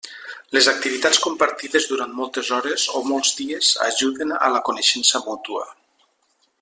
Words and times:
Les 0.55 0.67
activitats 0.69 1.19
compartides 1.25 1.85
durant 1.91 2.15
moltes 2.21 2.49
hores 2.57 2.87
o 3.01 3.03
molts 3.11 3.35
dies 3.43 3.69
ajuden 3.89 4.35
a 4.47 4.51
la 4.57 4.63
coneixença 4.71 5.23
mútua. 5.29 5.69